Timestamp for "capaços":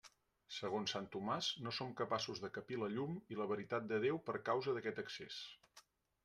1.99-2.41